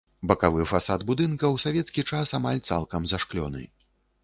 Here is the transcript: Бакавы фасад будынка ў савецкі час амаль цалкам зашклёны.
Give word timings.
Бакавы 0.29 0.63
фасад 0.71 1.05
будынка 1.09 1.45
ў 1.51 1.57
савецкі 1.65 2.05
час 2.15 2.35
амаль 2.39 2.65
цалкам 2.73 3.01
зашклёны. 3.15 3.63